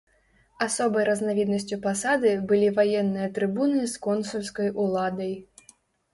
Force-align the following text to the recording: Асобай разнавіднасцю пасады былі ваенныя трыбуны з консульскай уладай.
Асобай 0.65 1.03
разнавіднасцю 1.09 1.77
пасады 1.83 2.31
былі 2.53 2.71
ваенныя 2.81 3.27
трыбуны 3.37 3.85
з 3.93 4.03
консульскай 4.09 4.75
уладай. 4.87 5.33